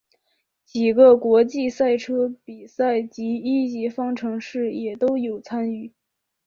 [0.65, 5.93] 几个国际赛车比赛及一级方程式也都有参与。